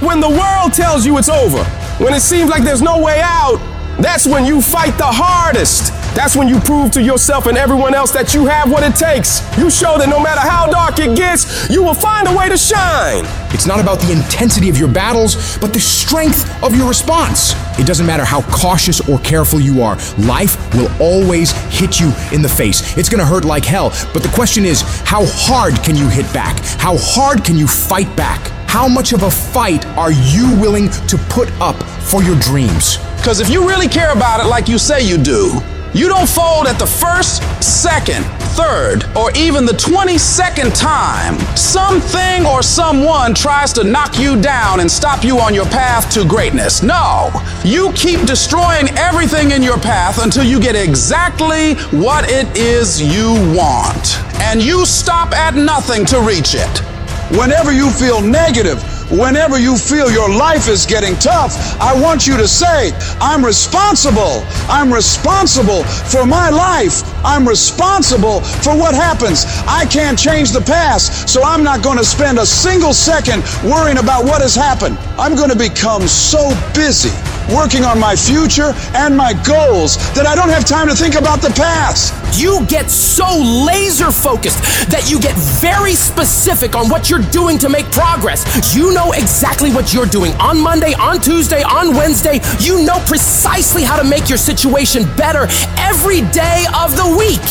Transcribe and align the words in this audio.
When 0.00 0.20
the 0.20 0.28
world 0.28 0.72
tells 0.72 1.04
you 1.04 1.18
it's 1.18 1.28
over, 1.28 1.64
when 2.02 2.14
it 2.14 2.20
seems 2.20 2.48
like 2.48 2.62
there's 2.62 2.82
no 2.82 3.02
way 3.02 3.20
out, 3.20 3.58
that's 4.00 4.28
when 4.28 4.44
you 4.44 4.62
fight 4.62 4.96
the 4.96 5.04
hardest. 5.04 5.92
That's 6.14 6.36
when 6.36 6.46
you 6.46 6.60
prove 6.60 6.92
to 6.92 7.02
yourself 7.02 7.46
and 7.46 7.58
everyone 7.58 7.94
else 7.94 8.12
that 8.12 8.32
you 8.32 8.46
have 8.46 8.70
what 8.70 8.84
it 8.84 8.94
takes. 8.94 9.42
You 9.58 9.70
show 9.70 9.98
that 9.98 10.08
no 10.08 10.20
matter 10.20 10.40
how 10.40 10.66
dark 10.66 11.00
it 11.00 11.16
gets, 11.16 11.68
you 11.68 11.82
will 11.82 11.94
find 11.94 12.28
a 12.28 12.36
way 12.36 12.48
to 12.48 12.56
shine. 12.56 13.24
It's 13.52 13.66
not 13.66 13.80
about 13.80 13.98
the 13.98 14.12
intensity 14.12 14.68
of 14.68 14.78
your 14.78 14.86
battles, 14.86 15.58
but 15.58 15.72
the 15.72 15.80
strength 15.80 16.46
of 16.62 16.76
your 16.76 16.88
response. 16.88 17.54
It 17.76 17.86
doesn't 17.86 18.06
matter 18.06 18.24
how 18.24 18.42
cautious 18.42 19.06
or 19.08 19.18
careful 19.18 19.60
you 19.60 19.82
are, 19.82 19.96
life 20.16 20.56
will 20.74 20.90
always 21.00 21.50
hit 21.72 21.98
you 21.98 22.12
in 22.32 22.40
the 22.40 22.48
face. 22.48 22.96
It's 22.96 23.08
gonna 23.08 23.26
hurt 23.26 23.44
like 23.44 23.64
hell, 23.64 23.90
but 24.14 24.22
the 24.22 24.30
question 24.30 24.64
is 24.64 24.82
how 25.04 25.24
hard 25.26 25.74
can 25.82 25.96
you 25.96 26.08
hit 26.08 26.32
back? 26.32 26.60
How 26.78 26.96
hard 26.98 27.44
can 27.44 27.56
you 27.56 27.66
fight 27.66 28.14
back? 28.16 28.57
How 28.68 28.86
much 28.86 29.14
of 29.14 29.22
a 29.22 29.30
fight 29.30 29.86
are 29.96 30.12
you 30.12 30.54
willing 30.60 30.90
to 30.90 31.16
put 31.30 31.50
up 31.52 31.82
for 32.02 32.22
your 32.22 32.38
dreams? 32.38 32.98
Because 33.16 33.40
if 33.40 33.48
you 33.48 33.66
really 33.66 33.88
care 33.88 34.12
about 34.12 34.44
it 34.44 34.48
like 34.48 34.68
you 34.68 34.76
say 34.76 35.02
you 35.02 35.16
do, 35.16 35.58
you 35.94 36.06
don't 36.06 36.28
fold 36.28 36.66
at 36.66 36.78
the 36.78 36.86
first, 36.86 37.42
second, 37.64 38.24
third, 38.54 39.04
or 39.16 39.32
even 39.34 39.64
the 39.64 39.72
22nd 39.72 40.78
time 40.78 41.38
something 41.56 42.44
or 42.44 42.62
someone 42.62 43.34
tries 43.34 43.72
to 43.72 43.84
knock 43.84 44.18
you 44.18 44.38
down 44.38 44.80
and 44.80 44.90
stop 44.90 45.24
you 45.24 45.38
on 45.38 45.54
your 45.54 45.66
path 45.66 46.12
to 46.12 46.28
greatness. 46.28 46.82
No, 46.82 47.30
you 47.64 47.90
keep 47.94 48.20
destroying 48.26 48.90
everything 48.98 49.52
in 49.52 49.62
your 49.62 49.78
path 49.78 50.22
until 50.22 50.44
you 50.44 50.60
get 50.60 50.76
exactly 50.76 51.74
what 51.98 52.30
it 52.30 52.54
is 52.54 53.00
you 53.00 53.32
want. 53.56 54.18
And 54.42 54.62
you 54.62 54.84
stop 54.84 55.32
at 55.32 55.54
nothing 55.54 56.04
to 56.04 56.20
reach 56.20 56.54
it. 56.54 56.97
Whenever 57.30 57.72
you 57.72 57.90
feel 57.90 58.22
negative, 58.22 58.82
whenever 59.10 59.58
you 59.58 59.76
feel 59.76 60.10
your 60.10 60.30
life 60.30 60.66
is 60.66 60.86
getting 60.86 61.14
tough, 61.16 61.78
I 61.78 61.98
want 62.00 62.26
you 62.26 62.38
to 62.38 62.48
say, 62.48 62.92
I'm 63.20 63.44
responsible. 63.44 64.42
I'm 64.68 64.92
responsible 64.92 65.84
for 65.84 66.24
my 66.24 66.48
life. 66.48 67.02
I'm 67.24 67.46
responsible 67.46 68.40
for 68.40 68.74
what 68.74 68.94
happens. 68.94 69.44
I 69.66 69.84
can't 69.90 70.18
change 70.18 70.52
the 70.52 70.62
past, 70.62 71.28
so 71.28 71.42
I'm 71.42 71.62
not 71.62 71.82
going 71.82 71.98
to 71.98 72.04
spend 72.04 72.38
a 72.38 72.46
single 72.46 72.94
second 72.94 73.42
worrying 73.62 73.98
about 73.98 74.24
what 74.24 74.40
has 74.40 74.54
happened. 74.54 74.96
I'm 75.18 75.36
going 75.36 75.50
to 75.50 75.58
become 75.58 76.08
so 76.08 76.48
busy 76.74 77.12
working 77.48 77.84
on 77.84 77.98
my 77.98 78.14
future 78.14 78.72
and 78.94 79.16
my 79.16 79.32
goals 79.44 79.96
that 80.14 80.26
I 80.26 80.34
don't 80.34 80.50
have 80.50 80.64
time 80.64 80.88
to 80.88 80.94
think 80.94 81.14
about 81.14 81.40
the 81.40 81.50
past. 81.50 82.14
You 82.38 82.64
get 82.66 82.90
so 82.90 83.26
laser 83.66 84.12
focused 84.12 84.60
that 84.90 85.10
you 85.10 85.20
get 85.20 85.34
very 85.60 85.94
specific 85.94 86.76
on 86.76 86.88
what 86.88 87.10
you're 87.10 87.24
doing 87.30 87.58
to 87.58 87.68
make 87.68 87.86
progress. 87.90 88.44
You 88.76 88.92
know 88.92 89.12
exactly 89.12 89.72
what 89.72 89.92
you're 89.92 90.06
doing 90.06 90.32
on 90.34 90.60
Monday, 90.60 90.94
on 90.94 91.20
Tuesday, 91.20 91.62
on 91.62 91.94
Wednesday. 91.94 92.40
You 92.60 92.84
know 92.84 93.02
precisely 93.06 93.82
how 93.82 93.96
to 93.96 94.04
make 94.04 94.28
your 94.28 94.38
situation 94.38 95.04
better 95.16 95.48
every 95.78 96.20
day 96.30 96.66
of 96.76 96.96
the 96.96 97.16
week. 97.18 97.42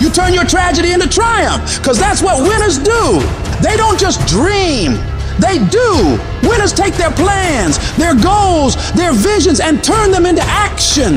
You 0.00 0.10
turn 0.10 0.34
your 0.34 0.44
tragedy 0.44 0.92
into 0.92 1.08
triumph 1.08 1.78
because 1.78 1.98
that's 1.98 2.22
what 2.22 2.42
winners 2.42 2.78
do. 2.78 3.20
They 3.62 3.76
don't 3.76 3.98
just 3.98 4.26
dream, 4.26 4.98
they 5.38 5.58
do. 5.68 6.18
Winners 6.42 6.72
take 6.72 6.94
their 6.94 7.10
plans, 7.10 7.78
their 7.96 8.14
goals, 8.14 8.76
their 8.92 9.12
visions, 9.12 9.60
and 9.60 9.82
turn 9.82 10.10
them 10.10 10.26
into 10.26 10.42
action. 10.42 11.14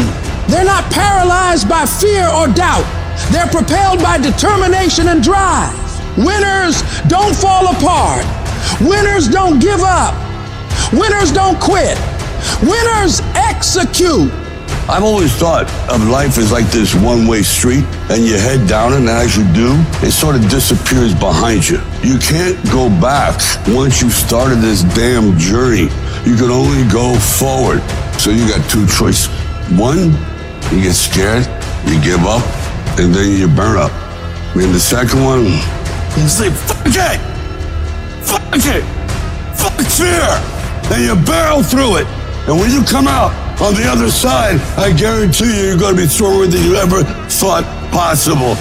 They're 0.48 0.66
not 0.66 0.84
paralyzed 0.92 1.68
by 1.68 1.86
fear 1.86 2.28
or 2.28 2.48
doubt. 2.48 2.86
They're 3.32 3.48
propelled 3.48 4.02
by 4.02 4.18
determination 4.18 5.08
and 5.08 5.24
drive. 5.24 5.74
Winners 6.18 6.82
don't 7.08 7.36
fall 7.36 7.68
apart. 7.76 8.26
Winners 8.82 9.28
don't 9.28 9.60
give 9.60 9.82
up. 9.82 10.14
Winners 10.94 11.32
don't 11.32 11.60
quit. 11.60 11.98
Winners 12.62 13.22
execute. 13.36 14.32
I've 14.88 15.04
always 15.04 15.34
thought 15.34 15.66
of 15.90 16.08
life 16.08 16.38
as 16.38 16.52
like 16.52 16.68
this 16.68 16.94
one 16.94 17.26
way 17.26 17.42
street, 17.42 17.84
and 18.14 18.24
you 18.24 18.38
head 18.38 18.70
down 18.70 18.94
it, 18.94 18.98
and 18.98 19.10
as 19.10 19.36
you 19.36 19.42
do, 19.52 19.74
it 20.06 20.12
sort 20.12 20.36
of 20.36 20.48
disappears 20.48 21.16
behind 21.16 21.68
you. 21.68 21.82
You 22.04 22.20
can't 22.20 22.54
go 22.70 22.90
back 23.02 23.42
once 23.68 24.00
you've 24.00 24.14
started 24.14 24.58
this 24.62 24.84
damn 24.94 25.40
journey. 25.40 25.90
You 26.22 26.38
can 26.38 26.52
only 26.54 26.86
go 26.94 27.18
forward. 27.18 27.82
So 28.22 28.30
you 28.30 28.48
got 28.48 28.62
two 28.70 28.86
choices. 28.86 29.26
One, 29.74 30.14
you 30.70 30.86
get 30.86 30.94
scared, 30.94 31.50
you 31.90 31.98
give 32.06 32.22
up, 32.22 32.46
and 33.02 33.10
then 33.10 33.34
you 33.34 33.48
burn 33.48 33.78
up. 33.82 33.92
And 34.54 34.72
the 34.72 34.80
second 34.80 35.24
one, 35.24 35.46
you 36.14 36.30
say, 36.30 36.54
fuck 36.54 36.86
it! 36.86 37.20
Fuck 38.22 38.54
it! 38.54 38.86
Fuck 39.58 39.82
fear! 39.82 40.30
And 40.94 41.02
you 41.04 41.16
barrel 41.26 41.64
through 41.64 42.06
it. 42.06 42.08
And 42.48 42.60
when 42.62 42.70
you 42.70 42.84
come 42.86 43.08
out 43.08 43.34
on 43.58 43.74
the 43.74 43.90
other 43.90 44.12
side, 44.12 44.62
I 44.78 44.94
guarantee 44.94 45.50
you 45.50 45.74
you're 45.74 45.82
going 45.82 45.98
to 45.98 46.02
be 46.04 46.08
stronger 46.08 46.46
than 46.46 46.62
you 46.62 46.76
ever 46.78 47.02
thought 47.26 47.66
possible. 47.90 48.54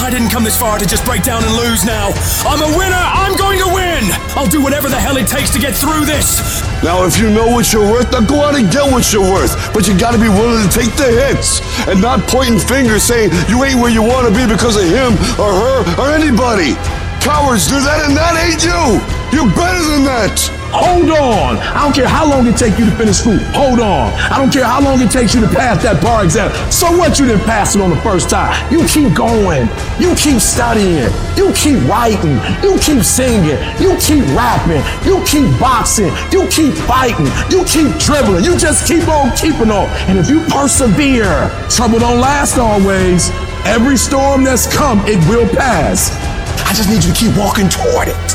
I 0.00 0.08
didn't 0.08 0.32
come 0.32 0.48
this 0.48 0.56
far 0.56 0.80
to 0.80 0.88
just 0.88 1.04
break 1.04 1.20
down 1.20 1.44
and 1.44 1.52
lose 1.60 1.84
now. 1.84 2.08
I'm 2.48 2.56
a 2.64 2.72
winner. 2.72 2.96
I'm 2.96 3.36
going 3.36 3.60
to 3.60 3.68
win. 3.68 4.08
I'll 4.32 4.48
do 4.48 4.64
whatever 4.64 4.88
the 4.88 4.96
hell 4.96 5.20
it 5.20 5.28
takes 5.28 5.52
to 5.52 5.60
get 5.60 5.76
through 5.76 6.08
this. 6.08 6.40
Now, 6.80 7.04
if 7.04 7.20
you 7.20 7.28
know 7.28 7.52
what 7.52 7.68
you're 7.68 7.84
worth, 7.84 8.08
then 8.10 8.24
go 8.24 8.40
out 8.40 8.56
and 8.56 8.72
get 8.72 8.88
what 8.88 9.12
you're 9.12 9.28
worth. 9.28 9.52
But 9.76 9.84
you 9.84 9.92
got 9.92 10.16
to 10.16 10.20
be 10.22 10.32
willing 10.32 10.64
to 10.64 10.72
take 10.72 10.96
the 10.96 11.12
hits 11.12 11.60
and 11.84 12.00
not 12.00 12.24
pointing 12.32 12.64
fingers 12.64 13.04
saying 13.04 13.28
you 13.52 13.60
ain't 13.60 13.76
where 13.76 13.92
you 13.92 14.00
want 14.00 14.24
to 14.24 14.32
be 14.32 14.48
because 14.48 14.80
of 14.80 14.88
him 14.88 15.20
or 15.36 15.52
her 15.52 15.78
or 16.00 16.08
anybody. 16.16 16.80
Cowards 17.20 17.68
do 17.68 17.76
that, 17.76 18.08
and 18.08 18.16
that 18.16 18.40
ain't 18.40 18.64
you. 18.64 19.19
You're 19.32 19.50
better 19.54 19.82
than 19.94 20.04
that. 20.04 20.60
Hold 20.72 21.10
on. 21.10 21.58
I 21.58 21.82
don't 21.82 21.94
care 21.94 22.06
how 22.06 22.28
long 22.30 22.46
it 22.46 22.56
takes 22.56 22.78
you 22.78 22.84
to 22.86 22.94
finish 22.94 23.18
school. 23.18 23.38
Hold 23.58 23.80
on. 23.80 24.12
I 24.30 24.38
don't 24.38 24.52
care 24.52 24.64
how 24.64 24.80
long 24.80 25.00
it 25.00 25.10
takes 25.10 25.34
you 25.34 25.40
to 25.40 25.48
pass 25.48 25.82
that 25.82 26.02
bar 26.02 26.22
exam. 26.22 26.50
So 26.70 26.90
what 26.96 27.18
you 27.18 27.26
didn't 27.26 27.42
pass 27.42 27.74
it 27.74 27.82
on 27.82 27.90
the 27.90 28.00
first 28.02 28.30
time? 28.30 28.54
You 28.70 28.86
keep 28.86 29.14
going. 29.14 29.66
You 29.98 30.14
keep 30.14 30.38
studying. 30.38 31.10
You 31.34 31.50
keep 31.58 31.82
writing. 31.90 32.38
You 32.62 32.78
keep 32.78 33.02
singing. 33.02 33.58
You 33.82 33.98
keep 33.98 34.22
rapping. 34.34 34.82
You 35.02 35.22
keep 35.26 35.50
boxing. 35.58 36.14
You 36.30 36.46
keep 36.46 36.74
fighting. 36.86 37.26
You 37.50 37.66
keep 37.66 37.90
dribbling. 37.98 38.44
You 38.44 38.54
just 38.58 38.86
keep 38.86 39.06
on 39.10 39.34
keeping 39.34 39.74
on. 39.74 39.90
And 40.06 40.18
if 40.18 40.30
you 40.30 40.42
persevere, 40.46 41.50
trouble 41.66 41.98
don't 41.98 42.20
last 42.20 42.58
always. 42.58 43.30
Every 43.66 43.96
storm 43.96 44.44
that's 44.44 44.70
come, 44.70 45.02
it 45.06 45.18
will 45.28 45.48
pass. 45.50 46.14
I 46.62 46.72
just 46.74 46.88
need 46.88 47.02
you 47.02 47.12
to 47.12 47.18
keep 47.18 47.36
walking 47.36 47.68
toward 47.68 48.08
it. 48.08 48.29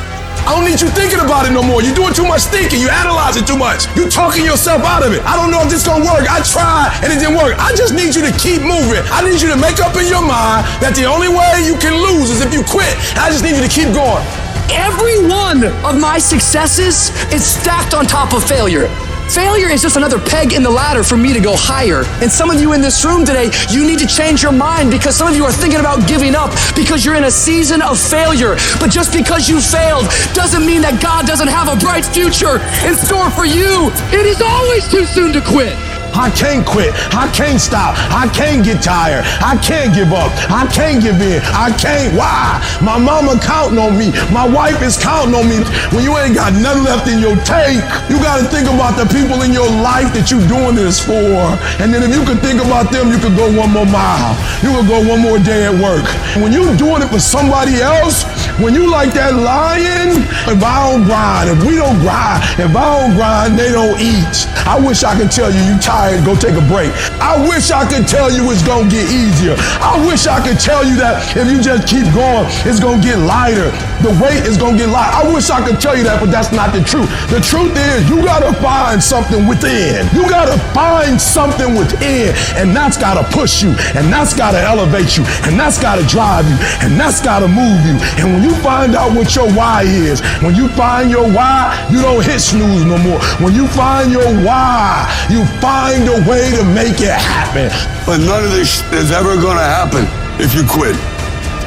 I 0.45 0.53
don't 0.53 0.61
need 0.61 0.77
you 0.77 0.93
thinking 0.93 1.17
about 1.17 1.49
it 1.49 1.51
no 1.57 1.65
more. 1.65 1.81
You're 1.81 1.97
doing 1.97 2.13
too 2.13 2.29
much 2.29 2.45
thinking. 2.53 2.77
You 2.77 2.89
analyzing 2.89 3.49
too 3.49 3.57
much. 3.57 3.89
You're 3.97 4.13
talking 4.13 4.45
yourself 4.45 4.85
out 4.85 5.01
of 5.01 5.09
it. 5.09 5.25
I 5.25 5.33
don't 5.33 5.49
know 5.49 5.65
if 5.65 5.73
this 5.73 5.81
gonna 5.81 6.05
work. 6.05 6.29
I 6.29 6.45
tried 6.45 6.93
and 7.01 7.09
it 7.09 7.17
didn't 7.17 7.33
work. 7.33 7.57
I 7.57 7.73
just 7.73 7.97
need 7.97 8.13
you 8.13 8.21
to 8.21 8.33
keep 8.37 8.61
moving. 8.61 9.01
I 9.09 9.25
need 9.25 9.41
you 9.41 9.49
to 9.49 9.57
make 9.57 9.81
up 9.81 9.97
in 9.97 10.05
your 10.05 10.21
mind 10.21 10.69
that 10.85 10.93
the 10.93 11.09
only 11.09 11.33
way 11.33 11.65
you 11.65 11.73
can 11.81 11.97
lose 11.97 12.29
is 12.29 12.45
if 12.45 12.53
you 12.53 12.61
quit. 12.61 12.93
I 13.17 13.33
just 13.33 13.41
need 13.41 13.57
you 13.57 13.65
to 13.65 13.73
keep 13.73 13.89
going. 13.89 14.21
Every 14.69 15.17
one 15.25 15.65
of 15.81 15.97
my 15.97 16.21
successes 16.21 17.09
is 17.33 17.41
stacked 17.41 17.97
on 17.97 18.05
top 18.05 18.33
of 18.33 18.45
failure. 18.45 18.85
Failure 19.29 19.69
is 19.69 19.81
just 19.81 19.97
another 19.97 20.19
peg 20.19 20.53
in 20.53 20.61
the 20.61 20.69
ladder 20.69 21.03
for 21.03 21.17
me 21.17 21.33
to 21.33 21.39
go 21.39 21.53
higher. 21.55 22.03
And 22.21 22.31
some 22.31 22.51
of 22.51 22.61
you 22.61 22.73
in 22.73 22.81
this 22.81 23.03
room 23.03 23.25
today, 23.25 23.49
you 23.71 23.85
need 23.85 23.97
to 23.99 24.05
change 24.05 24.43
your 24.43 24.51
mind 24.51 24.91
because 24.91 25.15
some 25.15 25.27
of 25.27 25.35
you 25.35 25.43
are 25.43 25.51
thinking 25.51 25.79
about 25.79 26.07
giving 26.07 26.35
up 26.35 26.51
because 26.75 27.03
you're 27.03 27.15
in 27.15 27.23
a 27.23 27.31
season 27.31 27.81
of 27.81 27.99
failure. 27.99 28.55
But 28.79 28.91
just 28.91 29.11
because 29.11 29.49
you 29.49 29.59
failed 29.59 30.05
doesn't 30.33 30.65
mean 30.65 30.81
that 30.83 31.01
God 31.01 31.25
doesn't 31.25 31.49
have 31.49 31.67
a 31.67 31.75
bright 31.75 32.05
future 32.05 32.61
in 32.85 32.95
store 32.95 33.31
for 33.31 33.45
you. 33.45 33.89
It 34.13 34.25
is 34.25 34.41
always 34.41 34.87
too 34.87 35.05
soon 35.05 35.33
to 35.33 35.41
quit. 35.41 35.94
I 36.15 36.31
can't 36.31 36.65
quit. 36.65 36.95
I 37.11 37.27
can't 37.35 37.59
stop. 37.59 37.95
I 38.09 38.31
can't 38.31 38.63
get 38.63 38.81
tired. 38.81 39.27
I 39.43 39.59
can't 39.59 39.93
give 39.93 40.15
up. 40.15 40.31
I 40.49 40.65
can't 40.71 41.03
give 41.03 41.19
in. 41.19 41.43
I 41.51 41.75
can't. 41.75 42.15
Why? 42.15 42.63
My 42.81 42.97
mama 42.97 43.35
counting 43.43 43.77
on 43.77 43.99
me. 43.99 44.15
My 44.31 44.47
wife 44.47 44.81
is 44.81 44.95
counting 44.95 45.35
on 45.35 45.47
me. 45.51 45.59
When 45.91 46.03
you 46.03 46.15
ain't 46.17 46.35
got 46.35 46.55
nothing 46.55 46.83
left 46.87 47.07
in 47.11 47.19
your 47.19 47.35
tank, 47.43 47.83
you 48.07 48.15
got 48.23 48.39
to 48.39 48.47
think 48.47 48.71
about 48.71 48.95
the 48.95 49.05
people 49.11 49.43
in 49.43 49.51
your 49.51 49.67
life 49.83 50.15
that 50.15 50.31
you're 50.31 50.47
doing 50.47 50.75
this 50.75 51.03
for. 51.03 51.51
And 51.83 51.91
then 51.91 51.99
if 52.03 52.15
you 52.15 52.23
could 52.23 52.39
think 52.39 52.63
about 52.63 52.91
them, 52.95 53.11
you 53.11 53.19
could 53.19 53.35
go 53.35 53.51
one 53.51 53.75
more 53.75 53.87
mile. 53.87 54.33
You 54.63 54.71
could 54.71 54.87
go 54.87 55.03
one 55.03 55.19
more 55.19 55.39
day 55.39 55.67
at 55.67 55.75
work. 55.75 56.07
When 56.39 56.55
you're 56.55 56.75
doing 56.79 57.03
it 57.03 57.11
for 57.11 57.19
somebody 57.19 57.83
else, 57.83 58.23
when 58.59 58.73
you 58.73 58.89
like 58.89 59.11
that 59.13 59.35
lion, 59.35 60.23
if 60.47 60.63
I 60.63 60.87
don't 60.87 61.03
grind, 61.03 61.51
if 61.51 61.59
we 61.67 61.75
don't 61.75 61.99
grind, 61.99 62.39
if 62.55 62.71
I 62.71 62.87
don't 62.95 63.13
grind, 63.19 63.59
they 63.59 63.71
don't 63.71 63.99
eat. 63.99 64.47
I 64.63 64.79
wish 64.79 65.03
I 65.03 65.11
could 65.17 65.31
tell 65.31 65.51
you 65.51 65.59
you 65.59 65.77
tired, 65.79 66.23
go 66.23 66.35
take 66.35 66.55
a 66.55 66.65
break. 66.71 66.91
I 67.19 67.35
wish 67.35 67.71
I 67.71 67.83
could 67.83 68.07
tell 68.07 68.31
you 68.31 68.47
it's 68.51 68.63
gonna 68.63 68.87
get 68.87 69.11
easier. 69.11 69.59
I 69.83 69.99
wish 70.07 70.27
I 70.27 70.39
could 70.39 70.59
tell 70.59 70.87
you 70.87 70.95
that 71.03 71.35
if 71.35 71.51
you 71.51 71.59
just 71.59 71.83
keep 71.87 72.07
going, 72.15 72.47
it's 72.63 72.79
gonna 72.79 73.03
get 73.03 73.19
lighter. 73.19 73.75
The 73.99 74.15
weight 74.23 74.47
is 74.47 74.55
gonna 74.55 74.77
get 74.77 74.87
light. 74.87 75.11
I 75.11 75.27
wish 75.27 75.49
I 75.49 75.59
could 75.59 75.81
tell 75.81 75.97
you 75.97 76.03
that, 76.07 76.23
but 76.23 76.31
that's 76.31 76.55
not 76.55 76.71
the 76.71 76.83
truth. 76.83 77.11
The 77.27 77.43
truth 77.43 77.75
is 77.75 78.07
you 78.07 78.23
gotta 78.23 78.55
find 78.63 79.03
something 79.03 79.47
within. 79.47 80.07
You 80.15 80.23
gotta 80.31 80.55
find 80.71 81.19
something 81.19 81.75
within, 81.75 82.31
and 82.55 82.71
that's 82.71 82.95
gotta 82.95 83.27
push 83.35 83.61
you, 83.61 83.75
and 83.99 84.07
that's 84.07 84.33
gotta 84.33 84.61
elevate 84.61 85.17
you, 85.17 85.27
and 85.43 85.59
that's 85.59 85.81
gotta 85.81 86.07
drive 86.07 86.47
you, 86.47 86.57
and 86.85 86.95
that's 86.95 87.19
gotta 87.19 87.47
move 87.47 87.83
you. 87.83 87.99
And 88.21 88.31
when 88.31 88.44
you 88.45 88.53
find 88.61 88.93
out 88.93 89.09
what 89.17 89.33
your 89.35 89.49
why 89.57 89.81
is, 89.81 90.21
when 90.45 90.53
you 90.53 90.69
find 90.77 91.09
your 91.09 91.25
why, 91.25 91.73
you 91.89 92.01
don't 92.01 92.23
hit 92.23 92.39
snooze 92.39 92.85
no 92.85 92.97
more. 93.01 93.17
When 93.41 93.55
you 93.57 93.67
find 93.73 94.11
your 94.11 94.29
why, 94.45 95.09
you 95.33 95.41
find 95.57 96.05
a 96.05 96.21
way 96.29 96.53
to 96.53 96.63
make 96.77 97.01
it 97.01 97.17
happen. 97.17 97.73
But 98.05 98.21
none 98.21 98.45
of 98.45 98.51
this 98.51 98.85
is 98.93 99.11
ever 99.11 99.33
going 99.41 99.57
to 99.57 99.65
happen 99.65 100.05
if 100.37 100.53
you 100.53 100.61
quit. 100.61 100.93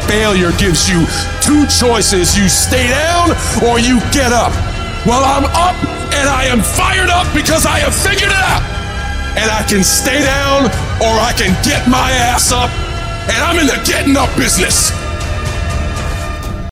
Failure 0.06 0.52
gives 0.54 0.88
you 0.88 1.02
two 1.42 1.66
choices 1.66 2.38
you 2.38 2.48
stay 2.48 2.86
down 2.88 3.34
or 3.66 3.82
you 3.82 3.98
get 4.14 4.30
up. 4.30 4.54
Well, 5.02 5.26
I'm 5.26 5.44
up 5.50 5.74
and 6.14 6.28
I 6.30 6.46
am 6.46 6.62
fired 6.62 7.10
up 7.10 7.26
because 7.34 7.66
I 7.66 7.82
have 7.82 7.94
figured 7.94 8.30
it 8.30 8.44
out. 8.54 8.62
And 9.34 9.50
I 9.50 9.66
can 9.66 9.82
stay 9.82 10.22
down 10.22 10.70
or 11.02 11.12
I 11.18 11.34
can 11.36 11.52
get 11.62 11.88
my 11.88 12.10
ass 12.10 12.52
up. 12.52 12.70
And 13.28 13.38
I'm 13.42 13.58
in 13.58 13.66
the 13.66 13.82
getting 13.84 14.16
up 14.16 14.30
business. 14.36 14.90